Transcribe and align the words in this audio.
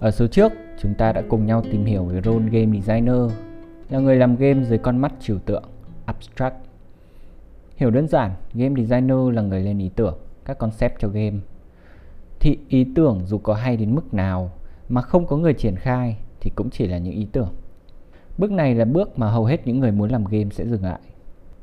Ở 0.00 0.10
số 0.10 0.26
trước, 0.26 0.52
chúng 0.78 0.94
ta 0.94 1.12
đã 1.12 1.22
cùng 1.28 1.46
nhau 1.46 1.62
tìm 1.70 1.84
hiểu 1.84 2.04
về 2.04 2.20
role 2.24 2.48
game 2.50 2.80
designer 2.80 3.32
là 3.90 3.98
người 3.98 4.16
làm 4.16 4.36
game 4.36 4.64
dưới 4.64 4.78
con 4.78 4.98
mắt 4.98 5.12
trừu 5.20 5.38
tượng, 5.38 5.64
abstract. 6.04 6.54
Hiểu 7.76 7.90
đơn 7.90 8.08
giản, 8.08 8.30
game 8.54 8.82
designer 8.82 9.18
là 9.32 9.42
người 9.42 9.60
lên 9.60 9.78
ý 9.78 9.90
tưởng, 9.96 10.18
các 10.44 10.58
concept 10.58 10.98
cho 10.98 11.08
game. 11.08 11.36
Thì 12.40 12.58
ý 12.68 12.86
tưởng 12.94 13.20
dù 13.26 13.38
có 13.38 13.54
hay 13.54 13.76
đến 13.76 13.94
mức 13.94 14.14
nào 14.14 14.50
mà 14.88 15.02
không 15.02 15.26
có 15.26 15.36
người 15.36 15.54
triển 15.54 15.76
khai 15.76 16.16
thì 16.40 16.50
cũng 16.54 16.70
chỉ 16.70 16.86
là 16.86 16.98
những 16.98 17.14
ý 17.14 17.26
tưởng. 17.32 17.50
Bước 18.38 18.50
này 18.50 18.74
là 18.74 18.84
bước 18.84 19.18
mà 19.18 19.30
hầu 19.30 19.44
hết 19.44 19.66
những 19.66 19.80
người 19.80 19.92
muốn 19.92 20.10
làm 20.10 20.24
game 20.24 20.50
sẽ 20.50 20.66
dừng 20.66 20.84
lại. 20.84 21.00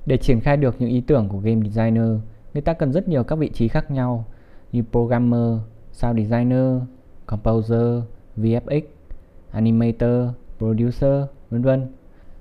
Để 0.05 0.17
triển 0.17 0.39
khai 0.39 0.57
được 0.57 0.75
những 0.79 0.89
ý 0.89 1.01
tưởng 1.01 1.29
của 1.29 1.39
game 1.39 1.69
designer, 1.69 2.09
người 2.53 2.61
ta 2.61 2.73
cần 2.73 2.93
rất 2.93 3.07
nhiều 3.07 3.23
các 3.23 3.35
vị 3.35 3.49
trí 3.49 3.67
khác 3.67 3.91
nhau 3.91 4.25
như 4.71 4.83
programmer, 4.91 5.59
sound 5.91 6.19
designer, 6.19 6.81
composer, 7.25 8.03
VFX, 8.37 8.81
animator, 9.51 10.29
producer, 10.57 11.23
vân 11.49 11.61
vân. 11.61 11.87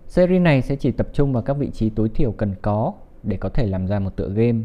Series 0.07 0.43
này 0.43 0.63
sẽ 0.63 0.77
chỉ 0.77 0.91
tập 0.91 1.09
trung 1.13 1.33
vào 1.33 1.43
các 1.43 1.57
vị 1.57 1.71
trí 1.71 1.91
tối 1.91 2.09
thiểu 2.09 2.33
cần 2.33 2.55
có 2.63 2.93
để 3.23 3.37
có 3.37 3.49
thể 3.49 3.67
làm 3.67 3.87
ra 3.87 3.99
một 3.99 4.17
tựa 4.17 4.29
game. 4.29 4.59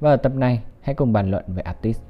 Và 0.00 0.10
ở 0.10 0.16
tập 0.16 0.34
này, 0.34 0.62
hãy 0.80 0.94
cùng 0.94 1.12
bàn 1.12 1.30
luận 1.30 1.44
về 1.48 1.62
artist. 1.62 2.02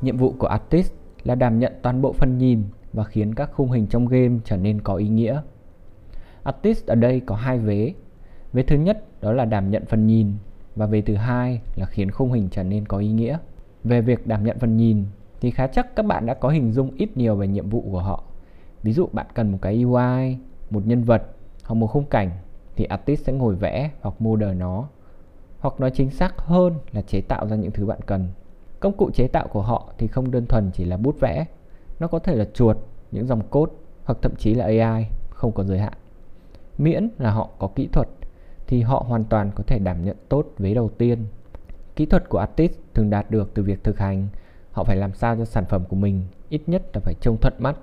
Nhiệm 0.00 0.16
vụ 0.16 0.34
của 0.38 0.46
artist 0.46 0.92
là 1.24 1.34
đảm 1.34 1.58
nhận 1.58 1.72
toàn 1.82 2.02
bộ 2.02 2.12
phần 2.12 2.38
nhìn 2.38 2.62
và 2.92 3.04
khiến 3.04 3.34
các 3.34 3.50
khung 3.52 3.70
hình 3.70 3.86
trong 3.86 4.06
game 4.06 4.38
trở 4.44 4.56
nên 4.56 4.80
có 4.80 4.94
ý 4.94 5.08
nghĩa. 5.08 5.40
Artist 6.42 6.86
ở 6.86 6.94
đây 6.94 7.20
có 7.20 7.34
hai 7.34 7.58
vế. 7.58 7.94
Vế 8.56 8.62
thứ 8.62 8.76
nhất 8.76 9.04
đó 9.20 9.32
là 9.32 9.44
đảm 9.44 9.70
nhận 9.70 9.84
phần 9.86 10.06
nhìn 10.06 10.32
và 10.76 10.86
về 10.86 11.02
thứ 11.02 11.14
hai 11.14 11.60
là 11.74 11.86
khiến 11.86 12.10
khung 12.10 12.32
hình 12.32 12.48
trở 12.50 12.62
nên 12.62 12.86
có 12.86 12.98
ý 12.98 13.12
nghĩa. 13.12 13.38
Về 13.84 14.00
việc 14.00 14.26
đảm 14.26 14.44
nhận 14.44 14.58
phần 14.58 14.76
nhìn 14.76 15.04
thì 15.40 15.50
khá 15.50 15.66
chắc 15.66 15.96
các 15.96 16.06
bạn 16.06 16.26
đã 16.26 16.34
có 16.34 16.48
hình 16.48 16.72
dung 16.72 16.90
ít 16.96 17.16
nhiều 17.16 17.36
về 17.36 17.48
nhiệm 17.48 17.70
vụ 17.70 17.80
của 17.80 18.00
họ. 18.00 18.24
Ví 18.82 18.92
dụ 18.92 19.08
bạn 19.12 19.26
cần 19.34 19.52
một 19.52 19.58
cái 19.62 19.82
UI, 19.82 20.38
một 20.70 20.86
nhân 20.86 21.02
vật 21.02 21.22
hoặc 21.64 21.74
một 21.74 21.86
khung 21.86 22.04
cảnh 22.04 22.30
thì 22.76 22.84
artist 22.84 23.24
sẽ 23.24 23.32
ngồi 23.32 23.54
vẽ 23.54 23.90
hoặc 24.00 24.14
model 24.18 24.54
nó. 24.54 24.88
Hoặc 25.58 25.80
nói 25.80 25.90
chính 25.90 26.10
xác 26.10 26.38
hơn 26.38 26.74
là 26.92 27.02
chế 27.02 27.20
tạo 27.20 27.48
ra 27.48 27.56
những 27.56 27.70
thứ 27.70 27.86
bạn 27.86 28.00
cần. 28.06 28.28
Công 28.80 28.92
cụ 28.92 29.10
chế 29.14 29.28
tạo 29.28 29.48
của 29.48 29.62
họ 29.62 29.92
thì 29.98 30.06
không 30.06 30.30
đơn 30.30 30.46
thuần 30.46 30.70
chỉ 30.70 30.84
là 30.84 30.96
bút 30.96 31.20
vẽ, 31.20 31.46
nó 32.00 32.06
có 32.06 32.18
thể 32.18 32.34
là 32.34 32.44
chuột, 32.54 32.76
những 33.12 33.26
dòng 33.26 33.42
code 33.50 33.72
hoặc 34.04 34.18
thậm 34.22 34.32
chí 34.38 34.54
là 34.54 34.64
AI, 34.64 35.06
không 35.30 35.52
có 35.52 35.64
giới 35.64 35.78
hạn. 35.78 35.92
Miễn 36.78 37.08
là 37.18 37.30
họ 37.30 37.48
có 37.58 37.68
kỹ 37.74 37.88
thuật 37.92 38.08
thì 38.66 38.82
họ 38.82 39.04
hoàn 39.08 39.24
toàn 39.24 39.50
có 39.54 39.64
thể 39.66 39.78
đảm 39.78 40.04
nhận 40.04 40.16
tốt 40.28 40.46
vế 40.58 40.74
đầu 40.74 40.88
tiên. 40.98 41.24
Kỹ 41.96 42.06
thuật 42.06 42.28
của 42.28 42.38
artist 42.38 42.72
thường 42.94 43.10
đạt 43.10 43.30
được 43.30 43.54
từ 43.54 43.62
việc 43.62 43.84
thực 43.84 43.98
hành, 43.98 44.28
họ 44.72 44.84
phải 44.84 44.96
làm 44.96 45.14
sao 45.14 45.36
cho 45.36 45.44
sản 45.44 45.64
phẩm 45.64 45.84
của 45.88 45.96
mình 45.96 46.22
ít 46.48 46.62
nhất 46.66 46.82
là 46.94 47.00
phải 47.00 47.14
trông 47.20 47.36
thuận 47.40 47.54
mắt. 47.58 47.76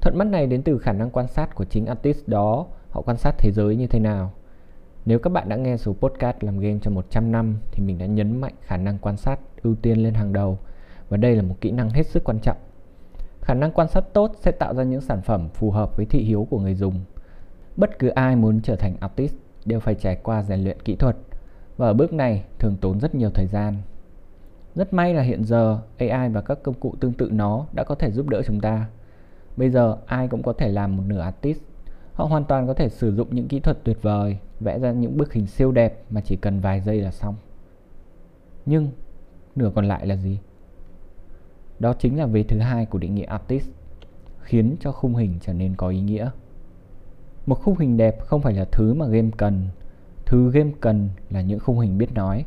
Thuận 0.00 0.18
mắt 0.18 0.24
này 0.24 0.46
đến 0.46 0.62
từ 0.62 0.78
khả 0.78 0.92
năng 0.92 1.10
quan 1.10 1.28
sát 1.28 1.54
của 1.54 1.64
chính 1.64 1.86
artist 1.86 2.28
đó, 2.28 2.66
họ 2.90 3.02
quan 3.02 3.16
sát 3.16 3.34
thế 3.38 3.52
giới 3.52 3.76
như 3.76 3.86
thế 3.86 3.98
nào. 3.98 4.32
Nếu 5.04 5.18
các 5.18 5.30
bạn 5.30 5.48
đã 5.48 5.56
nghe 5.56 5.76
số 5.76 5.92
podcast 5.92 6.36
làm 6.40 6.58
game 6.58 6.78
cho 6.82 6.90
100 6.90 7.32
năm 7.32 7.58
thì 7.72 7.82
mình 7.82 7.98
đã 7.98 8.06
nhấn 8.06 8.40
mạnh 8.40 8.54
khả 8.60 8.76
năng 8.76 8.98
quan 8.98 9.16
sát 9.16 9.40
ưu 9.62 9.74
tiên 9.74 9.98
lên 10.02 10.14
hàng 10.14 10.32
đầu 10.32 10.58
và 11.08 11.16
đây 11.16 11.36
là 11.36 11.42
một 11.42 11.54
kỹ 11.60 11.70
năng 11.70 11.90
hết 11.90 12.06
sức 12.06 12.24
quan 12.24 12.38
trọng. 12.40 12.56
Khả 13.40 13.54
năng 13.54 13.72
quan 13.72 13.88
sát 13.88 14.04
tốt 14.12 14.32
sẽ 14.40 14.50
tạo 14.50 14.74
ra 14.74 14.82
những 14.82 15.00
sản 15.00 15.22
phẩm 15.22 15.48
phù 15.54 15.70
hợp 15.70 15.96
với 15.96 16.06
thị 16.06 16.22
hiếu 16.22 16.46
của 16.50 16.60
người 16.60 16.74
dùng. 16.74 16.94
Bất 17.76 17.98
cứ 17.98 18.08
ai 18.08 18.36
muốn 18.36 18.60
trở 18.62 18.76
thành 18.76 18.96
artist 19.00 19.34
đều 19.64 19.80
phải 19.80 19.94
trải 19.94 20.16
qua 20.16 20.42
rèn 20.42 20.64
luyện 20.64 20.82
kỹ 20.82 20.96
thuật 20.96 21.16
và 21.76 21.86
ở 21.86 21.94
bước 21.94 22.12
này 22.12 22.44
thường 22.58 22.76
tốn 22.80 23.00
rất 23.00 23.14
nhiều 23.14 23.30
thời 23.30 23.46
gian. 23.46 23.76
Rất 24.74 24.92
may 24.92 25.14
là 25.14 25.22
hiện 25.22 25.44
giờ 25.44 25.80
AI 25.98 26.28
và 26.28 26.40
các 26.40 26.58
công 26.62 26.74
cụ 26.74 26.94
tương 27.00 27.12
tự 27.12 27.30
nó 27.32 27.66
đã 27.72 27.84
có 27.84 27.94
thể 27.94 28.10
giúp 28.10 28.28
đỡ 28.28 28.42
chúng 28.46 28.60
ta. 28.60 28.86
Bây 29.56 29.70
giờ 29.70 29.96
ai 30.06 30.28
cũng 30.28 30.42
có 30.42 30.52
thể 30.52 30.68
làm 30.68 30.96
một 30.96 31.02
nửa 31.06 31.20
artist. 31.20 31.60
Họ 32.12 32.24
hoàn 32.24 32.44
toàn 32.44 32.66
có 32.66 32.74
thể 32.74 32.88
sử 32.88 33.14
dụng 33.14 33.28
những 33.30 33.48
kỹ 33.48 33.60
thuật 33.60 33.84
tuyệt 33.84 34.02
vời, 34.02 34.38
vẽ 34.60 34.78
ra 34.78 34.92
những 34.92 35.16
bức 35.16 35.32
hình 35.32 35.46
siêu 35.46 35.72
đẹp 35.72 36.02
mà 36.10 36.20
chỉ 36.20 36.36
cần 36.36 36.60
vài 36.60 36.80
giây 36.80 37.00
là 37.00 37.10
xong. 37.10 37.34
Nhưng 38.66 38.88
nửa 39.56 39.70
còn 39.74 39.88
lại 39.88 40.06
là 40.06 40.16
gì? 40.16 40.38
Đó 41.78 41.94
chính 41.98 42.18
là 42.18 42.26
vế 42.26 42.42
thứ 42.42 42.58
hai 42.58 42.86
của 42.86 42.98
định 42.98 43.14
nghĩa 43.14 43.24
artist, 43.24 43.68
khiến 44.40 44.76
cho 44.80 44.92
khung 44.92 45.14
hình 45.14 45.38
trở 45.40 45.52
nên 45.52 45.74
có 45.76 45.88
ý 45.88 46.00
nghĩa. 46.00 46.30
Một 47.48 47.62
khung 47.62 47.78
hình 47.78 47.96
đẹp 47.96 48.20
không 48.20 48.40
phải 48.40 48.54
là 48.54 48.64
thứ 48.64 48.94
mà 48.94 49.06
game 49.06 49.30
cần, 49.36 49.68
thứ 50.26 50.50
game 50.50 50.70
cần 50.80 51.08
là 51.30 51.40
những 51.40 51.60
khung 51.60 51.78
hình 51.78 51.98
biết 51.98 52.14
nói. 52.14 52.44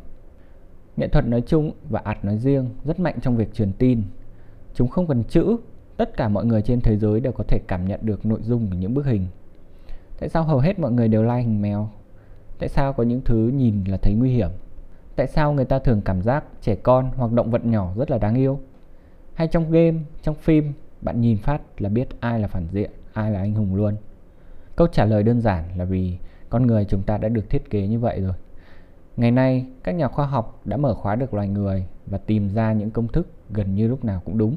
Nghệ 0.96 1.08
thuật 1.08 1.26
nói 1.26 1.42
chung 1.46 1.72
và 1.88 2.00
art 2.04 2.18
nói 2.22 2.38
riêng 2.38 2.68
rất 2.84 3.00
mạnh 3.00 3.14
trong 3.22 3.36
việc 3.36 3.54
truyền 3.54 3.72
tin. 3.72 4.02
Chúng 4.74 4.88
không 4.88 5.06
cần 5.06 5.24
chữ, 5.24 5.56
tất 5.96 6.16
cả 6.16 6.28
mọi 6.28 6.44
người 6.44 6.62
trên 6.62 6.80
thế 6.80 6.96
giới 6.96 7.20
đều 7.20 7.32
có 7.32 7.44
thể 7.48 7.58
cảm 7.68 7.88
nhận 7.88 8.00
được 8.02 8.26
nội 8.26 8.40
dung 8.42 8.70
của 8.70 8.76
những 8.76 8.94
bức 8.94 9.06
hình. 9.06 9.26
Tại 10.20 10.28
sao 10.28 10.42
hầu 10.44 10.58
hết 10.58 10.78
mọi 10.78 10.92
người 10.92 11.08
đều 11.08 11.22
like 11.22 11.40
hình 11.40 11.62
mèo? 11.62 11.88
Tại 12.58 12.68
sao 12.68 12.92
có 12.92 13.02
những 13.02 13.20
thứ 13.24 13.50
nhìn 13.54 13.84
là 13.84 13.96
thấy 13.96 14.14
nguy 14.14 14.30
hiểm? 14.30 14.50
Tại 15.16 15.26
sao 15.26 15.52
người 15.52 15.64
ta 15.64 15.78
thường 15.78 16.00
cảm 16.04 16.22
giác 16.22 16.44
trẻ 16.60 16.74
con 16.74 17.10
hoặc 17.16 17.32
động 17.32 17.50
vật 17.50 17.64
nhỏ 17.64 17.92
rất 17.96 18.10
là 18.10 18.18
đáng 18.18 18.34
yêu? 18.34 18.60
Hay 19.34 19.48
trong 19.48 19.70
game, 19.70 19.98
trong 20.22 20.34
phim, 20.34 20.72
bạn 21.00 21.20
nhìn 21.20 21.38
phát 21.38 21.62
là 21.78 21.88
biết 21.88 22.08
ai 22.20 22.40
là 22.40 22.48
phản 22.48 22.68
diện, 22.72 22.90
ai 23.12 23.30
là 23.30 23.40
anh 23.40 23.54
hùng 23.54 23.74
luôn. 23.74 23.96
Câu 24.76 24.86
trả 24.86 25.04
lời 25.04 25.22
đơn 25.22 25.40
giản 25.40 25.64
là 25.76 25.84
vì 25.84 26.18
con 26.50 26.66
người 26.66 26.84
chúng 26.84 27.02
ta 27.02 27.18
đã 27.18 27.28
được 27.28 27.50
thiết 27.50 27.70
kế 27.70 27.86
như 27.86 27.98
vậy 27.98 28.20
rồi. 28.20 28.32
Ngày 29.16 29.30
nay, 29.30 29.66
các 29.84 29.92
nhà 29.92 30.08
khoa 30.08 30.26
học 30.26 30.60
đã 30.64 30.76
mở 30.76 30.94
khóa 30.94 31.16
được 31.16 31.34
loài 31.34 31.48
người 31.48 31.86
và 32.06 32.18
tìm 32.18 32.48
ra 32.48 32.72
những 32.72 32.90
công 32.90 33.08
thức 33.08 33.28
gần 33.50 33.74
như 33.74 33.88
lúc 33.88 34.04
nào 34.04 34.22
cũng 34.24 34.38
đúng. 34.38 34.56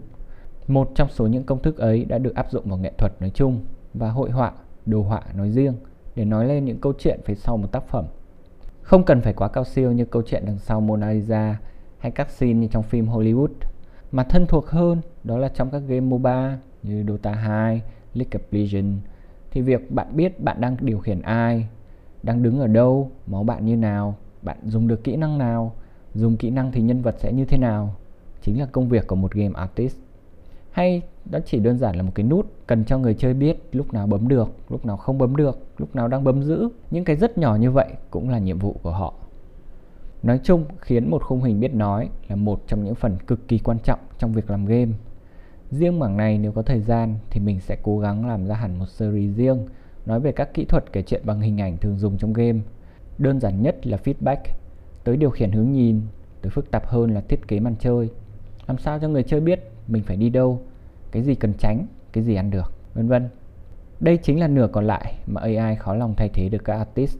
Một 0.67 0.91
trong 0.95 1.09
số 1.09 1.27
những 1.27 1.43
công 1.43 1.61
thức 1.61 1.77
ấy 1.77 2.05
đã 2.05 2.17
được 2.17 2.35
áp 2.35 2.51
dụng 2.51 2.69
vào 2.69 2.77
nghệ 2.77 2.91
thuật 2.97 3.11
nói 3.19 3.31
chung 3.33 3.65
và 3.93 4.09
hội 4.09 4.31
họa, 4.31 4.51
đồ 4.85 5.01
họa 5.01 5.21
nói 5.35 5.49
riêng 5.49 5.73
để 6.15 6.25
nói 6.25 6.47
lên 6.47 6.65
những 6.65 6.81
câu 6.81 6.93
chuyện 6.99 7.19
phía 7.25 7.35
sau 7.35 7.57
một 7.57 7.71
tác 7.71 7.87
phẩm. 7.87 8.05
Không 8.81 9.03
cần 9.03 9.21
phải 9.21 9.33
quá 9.33 9.47
cao 9.47 9.63
siêu 9.63 9.91
như 9.91 10.05
câu 10.05 10.21
chuyện 10.25 10.43
đằng 10.45 10.57
sau 10.57 10.81
Mona 10.81 11.11
Lisa 11.11 11.57
hay 11.97 12.11
các 12.11 12.29
scene 12.29 12.53
như 12.53 12.67
trong 12.67 12.83
phim 12.83 13.07
Hollywood 13.07 13.53
mà 14.11 14.23
thân 14.23 14.45
thuộc 14.47 14.67
hơn 14.67 15.01
đó 15.23 15.37
là 15.37 15.49
trong 15.49 15.69
các 15.69 15.81
game 15.87 15.99
MOBA 15.99 16.57
như 16.83 17.05
Dota 17.07 17.31
2, 17.31 17.81
League 18.13 18.39
of 18.39 18.39
Legends 18.51 19.05
thì 19.55 19.61
việc 19.61 19.91
bạn 19.91 20.07
biết 20.15 20.43
bạn 20.43 20.61
đang 20.61 20.77
điều 20.79 20.99
khiển 20.99 21.21
ai, 21.21 21.67
đang 22.23 22.43
đứng 22.43 22.59
ở 22.59 22.67
đâu, 22.67 23.11
máu 23.27 23.43
bạn 23.43 23.65
như 23.65 23.75
nào, 23.75 24.15
bạn 24.41 24.57
dùng 24.65 24.87
được 24.87 25.03
kỹ 25.03 25.15
năng 25.15 25.37
nào, 25.37 25.73
dùng 26.13 26.37
kỹ 26.37 26.49
năng 26.49 26.71
thì 26.71 26.81
nhân 26.81 27.01
vật 27.01 27.15
sẽ 27.19 27.31
như 27.31 27.45
thế 27.45 27.57
nào, 27.57 27.95
chính 28.41 28.59
là 28.59 28.65
công 28.65 28.89
việc 28.89 29.07
của 29.07 29.15
một 29.15 29.31
game 29.31 29.53
artist. 29.55 29.97
Hay 30.71 31.01
đó 31.25 31.39
chỉ 31.45 31.59
đơn 31.59 31.77
giản 31.77 31.95
là 31.95 32.03
một 32.03 32.11
cái 32.15 32.25
nút 32.25 32.51
cần 32.67 32.85
cho 32.85 32.97
người 32.97 33.13
chơi 33.13 33.33
biết 33.33 33.57
lúc 33.71 33.93
nào 33.93 34.07
bấm 34.07 34.27
được, 34.27 34.55
lúc 34.69 34.85
nào 34.85 34.97
không 34.97 35.17
bấm 35.17 35.35
được, 35.35 35.59
lúc 35.77 35.95
nào 35.95 36.07
đang 36.07 36.23
bấm 36.23 36.43
giữ. 36.43 36.69
Những 36.91 37.05
cái 37.05 37.15
rất 37.15 37.37
nhỏ 37.37 37.55
như 37.55 37.71
vậy 37.71 37.87
cũng 38.09 38.29
là 38.29 38.39
nhiệm 38.39 38.59
vụ 38.59 38.75
của 38.83 38.91
họ. 38.91 39.13
Nói 40.23 40.39
chung, 40.43 40.65
khiến 40.79 41.11
một 41.11 41.23
khung 41.23 41.41
hình 41.41 41.59
biết 41.59 41.73
nói 41.73 42.09
là 42.27 42.35
một 42.35 42.61
trong 42.67 42.83
những 42.83 42.95
phần 42.95 43.17
cực 43.27 43.47
kỳ 43.47 43.59
quan 43.59 43.79
trọng 43.79 43.99
trong 44.19 44.33
việc 44.33 44.49
làm 44.49 44.65
game. 44.65 44.91
Riêng 45.71 45.99
mảng 45.99 46.17
này 46.17 46.37
nếu 46.37 46.51
có 46.51 46.61
thời 46.61 46.81
gian 46.81 47.15
thì 47.29 47.39
mình 47.39 47.59
sẽ 47.59 47.77
cố 47.83 47.99
gắng 47.99 48.27
làm 48.27 48.47
ra 48.47 48.55
hẳn 48.55 48.79
một 48.79 48.89
series 48.89 49.35
riêng 49.35 49.65
nói 50.05 50.19
về 50.19 50.31
các 50.31 50.53
kỹ 50.53 50.65
thuật 50.65 50.83
kể 50.91 51.01
chuyện 51.01 51.21
bằng 51.25 51.41
hình 51.41 51.61
ảnh 51.61 51.77
thường 51.77 51.97
dùng 51.97 52.17
trong 52.17 52.33
game. 52.33 52.59
Đơn 53.17 53.39
giản 53.39 53.61
nhất 53.61 53.87
là 53.87 53.97
feedback, 54.03 54.37
tới 55.03 55.17
điều 55.17 55.29
khiển 55.29 55.51
hướng 55.51 55.71
nhìn, 55.71 56.01
tới 56.41 56.49
phức 56.49 56.71
tạp 56.71 56.87
hơn 56.87 57.13
là 57.13 57.21
thiết 57.21 57.47
kế 57.47 57.59
màn 57.59 57.75
chơi. 57.79 58.09
Làm 58.67 58.77
sao 58.77 58.99
cho 58.99 59.07
người 59.07 59.23
chơi 59.23 59.39
biết 59.39 59.71
mình 59.87 60.03
phải 60.03 60.17
đi 60.17 60.29
đâu, 60.29 60.61
cái 61.11 61.23
gì 61.23 61.35
cần 61.35 61.53
tránh, 61.53 61.85
cái 62.11 62.23
gì 62.23 62.35
ăn 62.35 62.51
được, 62.51 62.73
vân 62.93 63.07
vân. 63.07 63.29
Đây 63.99 64.17
chính 64.17 64.39
là 64.39 64.47
nửa 64.47 64.67
còn 64.67 64.87
lại 64.87 65.13
mà 65.27 65.41
AI 65.41 65.75
khó 65.75 65.93
lòng 65.93 66.13
thay 66.17 66.29
thế 66.29 66.49
được 66.49 66.63
các 66.63 66.77
artist. 66.77 67.17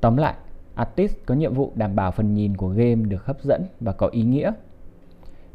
Tóm 0.00 0.16
lại, 0.16 0.34
artist 0.74 1.16
có 1.26 1.34
nhiệm 1.34 1.54
vụ 1.54 1.72
đảm 1.74 1.96
bảo 1.96 2.10
phần 2.10 2.34
nhìn 2.34 2.56
của 2.56 2.68
game 2.68 2.94
được 2.94 3.26
hấp 3.26 3.42
dẫn 3.42 3.64
và 3.80 3.92
có 3.92 4.06
ý 4.06 4.22
nghĩa. 4.22 4.52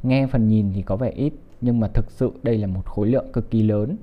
Nghe 0.04 0.28
phần 0.28 0.48
nhìn 0.48 0.72
thì 0.74 0.82
có 0.82 0.96
vẻ 0.96 1.10
ít, 1.10 1.34
nhưng 1.62 1.80
mà 1.80 1.88
thực 1.88 2.12
sự 2.12 2.32
đây 2.44 2.58
là 2.58 2.68
một 2.68 2.86
khối 2.86 3.08
lượng 3.08 3.32
cực 3.34 3.52
kỳ 3.52 3.64
lớn. 3.64 3.98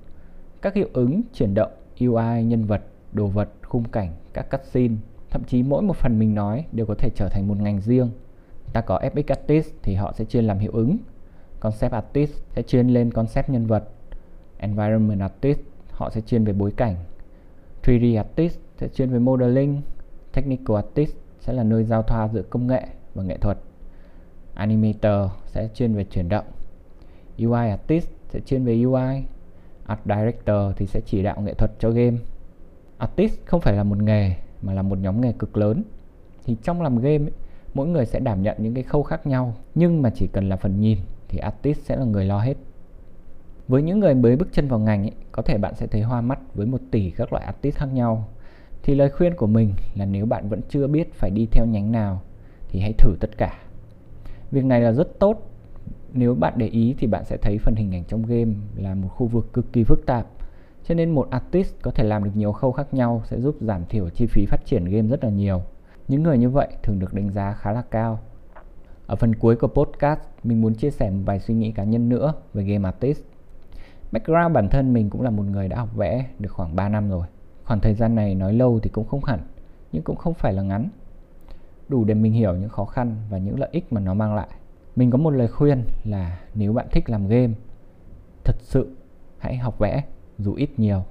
Các 0.62 0.74
hiệu 0.74 0.88
ứng, 0.92 1.22
chuyển 1.34 1.54
động, 1.54 1.70
UI, 2.00 2.44
nhân 2.44 2.64
vật, 2.64 2.82
đồ 3.12 3.26
vật, 3.26 3.48
khung 3.62 3.84
cảnh, 3.84 4.12
các 4.32 4.50
cutscene, 4.50 4.94
thậm 5.30 5.42
chí 5.46 5.62
mỗi 5.62 5.82
một 5.82 5.96
phần 5.96 6.18
mình 6.18 6.34
nói 6.34 6.64
đều 6.72 6.86
có 6.86 6.94
thể 6.98 7.10
trở 7.14 7.28
thành 7.28 7.48
một 7.48 7.60
ngành 7.60 7.80
riêng. 7.80 8.10
Ta 8.72 8.80
có 8.80 8.98
FX 8.98 9.24
Artist 9.26 9.72
thì 9.82 9.94
họ 9.94 10.12
sẽ 10.16 10.24
chuyên 10.24 10.44
làm 10.44 10.58
hiệu 10.58 10.72
ứng, 10.72 10.96
Concept 11.60 11.92
Artist 11.92 12.32
sẽ 12.56 12.62
chuyên 12.62 12.88
lên 12.88 13.10
concept 13.10 13.50
nhân 13.50 13.66
vật, 13.66 13.88
Environment 14.58 15.20
Artist 15.20 15.58
họ 15.90 16.10
sẽ 16.10 16.20
chuyên 16.20 16.44
về 16.44 16.52
bối 16.52 16.72
cảnh, 16.76 16.94
3D 17.82 18.16
Artist 18.16 18.58
sẽ 18.76 18.88
chuyên 18.88 19.10
về 19.10 19.18
modeling, 19.18 19.80
Technical 20.32 20.76
Artist 20.76 21.12
sẽ 21.40 21.52
là 21.52 21.62
nơi 21.62 21.84
giao 21.84 22.02
thoa 22.02 22.28
giữa 22.28 22.42
công 22.42 22.66
nghệ 22.66 22.86
và 23.14 23.22
nghệ 23.22 23.36
thuật. 23.36 23.58
Animator 24.58 25.30
sẽ 25.46 25.68
chuyên 25.74 25.94
về 25.94 26.04
chuyển 26.04 26.28
động. 26.28 26.44
UI 27.38 27.68
Artist 27.68 28.08
sẽ 28.28 28.40
chuyên 28.40 28.64
về 28.64 28.84
UI. 28.84 29.24
Art 29.86 30.00
Director 30.04 30.76
thì 30.76 30.86
sẽ 30.86 31.00
chỉ 31.06 31.22
đạo 31.22 31.40
nghệ 31.40 31.54
thuật 31.54 31.70
cho 31.78 31.90
game. 31.90 32.16
artist 32.98 33.34
không 33.44 33.60
phải 33.60 33.74
là 33.74 33.82
một 33.84 34.02
nghề 34.02 34.34
mà 34.62 34.72
là 34.72 34.82
một 34.82 34.98
nhóm 34.98 35.20
nghề 35.20 35.32
cực 35.32 35.56
lớn 35.56 35.82
thì 36.44 36.56
trong 36.62 36.82
làm 36.82 36.98
game 36.98 37.24
ấy, 37.24 37.32
mỗi 37.74 37.86
người 37.86 38.06
sẽ 38.06 38.20
đảm 38.20 38.42
nhận 38.42 38.56
những 38.58 38.74
cái 38.74 38.82
khâu 38.82 39.02
khác 39.02 39.26
nhau 39.26 39.54
nhưng 39.74 40.02
mà 40.02 40.10
chỉ 40.10 40.26
cần 40.26 40.48
là 40.48 40.56
phần 40.56 40.80
nhìn 40.80 40.98
thì 41.28 41.38
artist 41.38 41.80
sẽ 41.80 41.96
là 41.96 42.04
người 42.04 42.24
lo 42.24 42.40
hết 42.40 42.54
với 43.68 43.82
những 43.82 44.00
người 44.00 44.14
mới 44.14 44.36
bước 44.36 44.48
chân 44.52 44.68
vào 44.68 44.78
ngành 44.78 45.02
ấy, 45.02 45.12
có 45.32 45.42
thể 45.42 45.58
bạn 45.58 45.74
sẽ 45.74 45.86
thấy 45.86 46.02
hoa 46.02 46.20
mắt 46.20 46.38
với 46.54 46.66
một 46.66 46.80
tỷ 46.90 47.10
các 47.10 47.32
loại 47.32 47.44
artist 47.44 47.76
khác 47.76 47.88
nhau 47.92 48.28
thì 48.82 48.94
lời 48.94 49.10
khuyên 49.10 49.34
của 49.34 49.46
mình 49.46 49.72
là 49.94 50.04
nếu 50.04 50.26
bạn 50.26 50.48
vẫn 50.48 50.60
chưa 50.68 50.86
biết 50.86 51.14
phải 51.14 51.30
đi 51.30 51.46
theo 51.52 51.66
nhánh 51.66 51.92
nào 51.92 52.20
thì 52.68 52.80
hãy 52.80 52.92
thử 52.92 53.16
tất 53.20 53.30
cả 53.38 53.58
việc 54.50 54.64
này 54.64 54.80
là 54.80 54.92
rất 54.92 55.18
tốt. 55.18 55.50
Nếu 56.12 56.34
bạn 56.34 56.52
để 56.56 56.66
ý 56.66 56.94
thì 56.98 57.06
bạn 57.06 57.24
sẽ 57.24 57.36
thấy 57.36 57.58
phần 57.58 57.74
hình 57.74 57.94
ảnh 57.94 58.04
trong 58.04 58.22
game 58.22 58.52
là 58.76 58.94
một 58.94 59.08
khu 59.08 59.26
vực 59.26 59.52
cực 59.52 59.72
kỳ 59.72 59.84
phức 59.84 60.06
tạp. 60.06 60.26
Cho 60.84 60.94
nên 60.94 61.10
một 61.10 61.30
artist 61.30 61.74
có 61.82 61.90
thể 61.90 62.04
làm 62.04 62.24
được 62.24 62.30
nhiều 62.34 62.52
khâu 62.52 62.72
khác 62.72 62.94
nhau 62.94 63.22
sẽ 63.24 63.40
giúp 63.40 63.56
giảm 63.60 63.84
thiểu 63.88 64.08
chi 64.08 64.26
phí 64.26 64.46
phát 64.46 64.60
triển 64.66 64.84
game 64.84 65.08
rất 65.08 65.24
là 65.24 65.30
nhiều. 65.30 65.62
Những 66.08 66.22
người 66.22 66.38
như 66.38 66.50
vậy 66.50 66.68
thường 66.82 66.98
được 66.98 67.14
đánh 67.14 67.30
giá 67.30 67.52
khá 67.52 67.72
là 67.72 67.82
cao. 67.82 68.18
Ở 69.06 69.16
phần 69.16 69.34
cuối 69.34 69.56
của 69.56 69.68
podcast, 69.68 70.20
mình 70.44 70.60
muốn 70.60 70.74
chia 70.74 70.90
sẻ 70.90 71.10
một 71.10 71.22
vài 71.24 71.40
suy 71.40 71.54
nghĩ 71.54 71.72
cá 71.72 71.84
nhân 71.84 72.08
nữa 72.08 72.34
về 72.54 72.64
game 72.64 72.88
artist. 72.88 73.22
Background 74.12 74.54
bản 74.54 74.68
thân 74.68 74.92
mình 74.92 75.10
cũng 75.10 75.22
là 75.22 75.30
một 75.30 75.42
người 75.42 75.68
đã 75.68 75.76
học 75.76 75.96
vẽ 75.96 76.26
được 76.38 76.52
khoảng 76.52 76.76
3 76.76 76.88
năm 76.88 77.10
rồi. 77.10 77.26
Khoảng 77.64 77.80
thời 77.80 77.94
gian 77.94 78.14
này 78.14 78.34
nói 78.34 78.52
lâu 78.52 78.80
thì 78.82 78.90
cũng 78.90 79.06
không 79.06 79.24
hẳn, 79.24 79.40
nhưng 79.92 80.02
cũng 80.02 80.16
không 80.16 80.34
phải 80.34 80.52
là 80.52 80.62
ngắn 80.62 80.88
đủ 81.88 82.04
để 82.04 82.14
mình 82.14 82.32
hiểu 82.32 82.54
những 82.54 82.68
khó 82.68 82.84
khăn 82.84 83.16
và 83.30 83.38
những 83.38 83.60
lợi 83.60 83.68
ích 83.72 83.92
mà 83.92 84.00
nó 84.00 84.14
mang 84.14 84.34
lại. 84.34 84.48
Mình 84.96 85.10
có 85.10 85.18
một 85.18 85.30
lời 85.30 85.48
khuyên 85.48 85.84
là 86.04 86.40
nếu 86.54 86.72
bạn 86.72 86.86
thích 86.92 87.10
làm 87.10 87.28
game, 87.28 87.52
thật 88.44 88.56
sự 88.60 88.96
hãy 89.38 89.56
học 89.56 89.78
vẽ, 89.78 90.02
dù 90.38 90.54
ít 90.54 90.70
nhiều. 90.76 91.02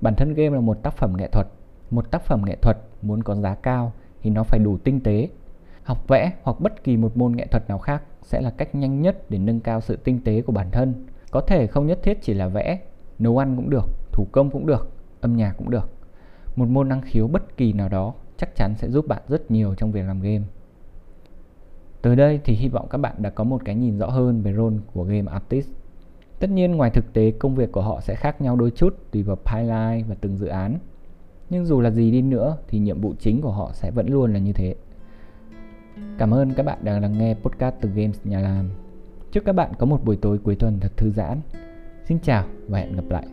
Bản 0.00 0.14
thân 0.14 0.34
game 0.34 0.54
là 0.54 0.60
một 0.60 0.82
tác 0.82 0.96
phẩm 0.96 1.14
nghệ 1.18 1.28
thuật. 1.28 1.46
Một 1.90 2.10
tác 2.10 2.22
phẩm 2.22 2.42
nghệ 2.46 2.56
thuật 2.56 2.76
muốn 3.02 3.22
có 3.22 3.34
giá 3.34 3.54
cao 3.54 3.92
thì 4.22 4.30
nó 4.30 4.42
phải 4.42 4.58
đủ 4.58 4.78
tinh 4.78 5.00
tế. 5.00 5.28
Học 5.82 6.08
vẽ 6.08 6.32
hoặc 6.42 6.60
bất 6.60 6.84
kỳ 6.84 6.96
một 6.96 7.16
môn 7.16 7.36
nghệ 7.36 7.46
thuật 7.46 7.68
nào 7.68 7.78
khác 7.78 8.02
sẽ 8.22 8.40
là 8.40 8.50
cách 8.50 8.74
nhanh 8.74 9.02
nhất 9.02 9.30
để 9.30 9.38
nâng 9.38 9.60
cao 9.60 9.80
sự 9.80 9.96
tinh 9.96 10.20
tế 10.24 10.42
của 10.42 10.52
bản 10.52 10.70
thân. 10.70 11.06
Có 11.30 11.40
thể 11.40 11.66
không 11.66 11.86
nhất 11.86 11.98
thiết 12.02 12.22
chỉ 12.22 12.34
là 12.34 12.48
vẽ, 12.48 12.80
nấu 13.18 13.38
ăn 13.38 13.56
cũng 13.56 13.70
được, 13.70 13.84
thủ 14.12 14.26
công 14.32 14.50
cũng 14.50 14.66
được, 14.66 14.90
âm 15.20 15.36
nhạc 15.36 15.52
cũng 15.52 15.70
được. 15.70 15.90
Một 16.56 16.68
môn 16.68 16.88
năng 16.88 17.00
khiếu 17.00 17.28
bất 17.28 17.56
kỳ 17.56 17.72
nào 17.72 17.88
đó 17.88 18.14
chắc 18.36 18.56
chắn 18.56 18.74
sẽ 18.78 18.90
giúp 18.90 19.08
bạn 19.08 19.22
rất 19.28 19.50
nhiều 19.50 19.74
trong 19.74 19.92
việc 19.92 20.02
làm 20.02 20.20
game. 20.20 20.42
Tới 22.02 22.16
đây 22.16 22.40
thì 22.44 22.54
hy 22.54 22.68
vọng 22.68 22.86
các 22.90 22.98
bạn 22.98 23.14
đã 23.18 23.30
có 23.30 23.44
một 23.44 23.64
cái 23.64 23.74
nhìn 23.74 23.98
rõ 23.98 24.06
hơn 24.06 24.42
về 24.42 24.54
role 24.54 24.76
của 24.92 25.04
game 25.04 25.32
artist. 25.32 25.68
Tất 26.38 26.50
nhiên, 26.50 26.76
ngoài 26.76 26.90
thực 26.90 27.12
tế, 27.12 27.30
công 27.30 27.54
việc 27.54 27.72
của 27.72 27.82
họ 27.82 28.00
sẽ 28.00 28.14
khác 28.14 28.40
nhau 28.40 28.56
đôi 28.56 28.70
chút 28.70 28.96
tùy 29.10 29.22
vào 29.22 29.36
pipeline 29.36 30.04
và 30.08 30.14
từng 30.20 30.36
dự 30.36 30.46
án. 30.46 30.78
Nhưng 31.50 31.66
dù 31.66 31.80
là 31.80 31.90
gì 31.90 32.10
đi 32.10 32.22
nữa, 32.22 32.56
thì 32.68 32.78
nhiệm 32.78 33.00
vụ 33.00 33.14
chính 33.18 33.40
của 33.40 33.52
họ 33.52 33.70
sẽ 33.72 33.90
vẫn 33.90 34.08
luôn 34.08 34.32
là 34.32 34.38
như 34.38 34.52
thế. 34.52 34.74
Cảm 36.18 36.34
ơn 36.34 36.54
các 36.54 36.62
bạn 36.62 36.78
đã 36.82 36.98
lắng 37.00 37.18
nghe 37.18 37.34
podcast 37.34 37.74
từ 37.80 37.88
games 37.88 38.20
nhà 38.24 38.40
làm. 38.40 38.70
Chúc 39.32 39.44
các 39.44 39.52
bạn 39.52 39.72
có 39.78 39.86
một 39.86 40.04
buổi 40.04 40.16
tối 40.16 40.38
cuối 40.38 40.56
tuần 40.56 40.80
thật 40.80 40.92
thư 40.96 41.10
giãn. 41.10 41.40
Xin 42.04 42.18
chào 42.22 42.44
và 42.68 42.78
hẹn 42.78 42.96
gặp 42.96 43.04
lại. 43.08 43.26